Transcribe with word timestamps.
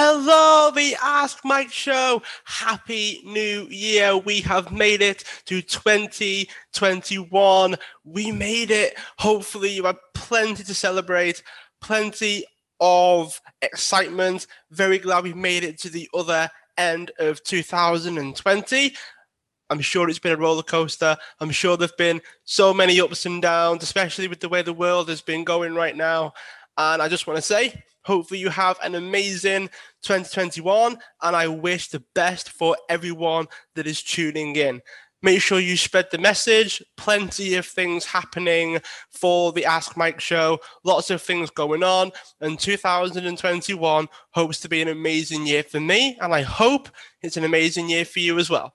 Hello, 0.00 0.70
the 0.70 0.94
Ask 1.02 1.40
Mike 1.44 1.72
Show. 1.72 2.22
Happy 2.44 3.20
New 3.24 3.66
Year. 3.68 4.16
We 4.16 4.40
have 4.42 4.70
made 4.70 5.02
it 5.02 5.24
to 5.46 5.60
2021. 5.60 7.74
We 8.04 8.30
made 8.30 8.70
it. 8.70 8.96
Hopefully, 9.18 9.70
you 9.70 9.86
have 9.86 9.98
plenty 10.14 10.62
to 10.62 10.72
celebrate, 10.72 11.42
plenty 11.80 12.44
of 12.78 13.40
excitement. 13.60 14.46
Very 14.70 14.98
glad 14.98 15.24
we 15.24 15.34
made 15.34 15.64
it 15.64 15.78
to 15.78 15.90
the 15.90 16.08
other 16.14 16.48
end 16.76 17.10
of 17.18 17.42
2020. 17.42 18.94
I'm 19.68 19.80
sure 19.80 20.08
it's 20.08 20.20
been 20.20 20.30
a 20.30 20.36
roller 20.36 20.62
coaster. 20.62 21.16
I'm 21.40 21.50
sure 21.50 21.76
there've 21.76 21.96
been 21.96 22.22
so 22.44 22.72
many 22.72 23.00
ups 23.00 23.26
and 23.26 23.42
downs, 23.42 23.82
especially 23.82 24.28
with 24.28 24.38
the 24.38 24.48
way 24.48 24.62
the 24.62 24.72
world 24.72 25.08
has 25.08 25.22
been 25.22 25.42
going 25.42 25.74
right 25.74 25.96
now. 25.96 26.34
And 26.76 27.02
I 27.02 27.08
just 27.08 27.26
want 27.26 27.38
to 27.38 27.42
say, 27.42 27.82
hopefully, 28.08 28.40
you 28.40 28.48
have 28.48 28.78
an 28.82 28.96
amazing 28.96 29.68
2021. 30.02 30.98
And 31.22 31.36
I 31.36 31.46
wish 31.46 31.88
the 31.88 32.02
best 32.14 32.50
for 32.50 32.76
everyone 32.88 33.46
that 33.76 33.86
is 33.86 34.02
tuning 34.02 34.56
in. 34.56 34.80
Make 35.20 35.42
sure 35.42 35.58
you 35.58 35.76
spread 35.76 36.08
the 36.10 36.18
message. 36.18 36.82
Plenty 36.96 37.56
of 37.56 37.66
things 37.66 38.04
happening 38.04 38.80
for 39.10 39.52
the 39.52 39.64
Ask 39.64 39.96
Mike 39.96 40.20
show. 40.20 40.60
Lots 40.84 41.10
of 41.10 41.20
things 41.20 41.50
going 41.50 41.82
on. 41.82 42.12
And 42.40 42.58
2021 42.58 44.08
hopes 44.30 44.60
to 44.60 44.68
be 44.68 44.80
an 44.80 44.88
amazing 44.88 45.46
year 45.46 45.62
for 45.62 45.80
me. 45.80 46.16
And 46.20 46.32
I 46.32 46.42
hope 46.42 46.88
it's 47.20 47.36
an 47.36 47.44
amazing 47.44 47.90
year 47.90 48.04
for 48.04 48.20
you 48.20 48.38
as 48.38 48.48
well. 48.48 48.74